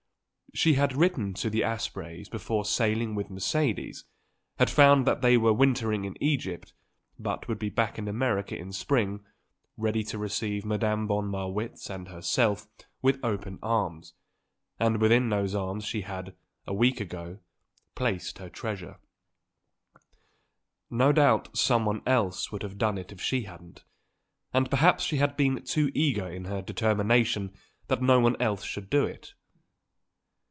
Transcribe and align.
She 0.53 0.73
had 0.73 0.93
written 0.97 1.33
to 1.35 1.49
the 1.49 1.61
Aspreys 1.63 2.27
before 2.29 2.65
sailing 2.65 3.15
with 3.15 3.29
Mercedes, 3.29 4.03
had 4.59 4.69
found 4.69 5.07
that 5.07 5.21
they 5.21 5.37
were 5.37 5.53
wintering 5.53 6.03
in 6.03 6.21
Egypt, 6.21 6.73
but 7.17 7.47
would 7.47 7.57
be 7.57 7.69
back 7.69 7.97
in 7.97 8.09
America 8.09 8.57
in 8.57 8.73
Spring, 8.73 9.23
ready 9.77 10.03
to 10.03 10.17
receive 10.17 10.65
Madame 10.65 11.07
von 11.07 11.29
Marwitz 11.31 11.89
and 11.89 12.09
herself 12.09 12.67
with 13.01 13.17
open 13.23 13.59
arms; 13.63 14.13
and 14.77 14.99
within 14.99 15.29
those 15.29 15.55
arms 15.55 15.85
she 15.85 16.01
had, 16.01 16.35
a 16.67 16.73
week 16.73 16.99
ago, 16.99 17.39
placed 17.95 18.39
her 18.39 18.49
treasure. 18.49 18.97
No 20.89 21.13
doubt 21.13 21.55
someone 21.57 22.01
else 22.05 22.51
would 22.51 22.61
have 22.63 22.77
done 22.77 22.97
it 22.97 23.13
if 23.13 23.21
she 23.21 23.43
hadn't; 23.43 23.85
and 24.53 24.69
perhaps 24.69 25.05
she 25.05 25.15
had 25.15 25.37
been 25.37 25.63
too 25.63 25.93
eager 25.95 26.27
in 26.29 26.43
her 26.43 26.61
determination 26.61 27.53
that 27.87 28.01
no 28.01 28.19
one 28.19 28.35
else 28.41 28.65
should 28.65 28.89
do 28.89 29.05
it. 29.05 29.33